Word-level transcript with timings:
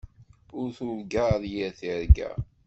Ur 0.59 0.67
turgaḍ 0.77 1.41
yir 1.53 1.71
tirga. 1.79 2.31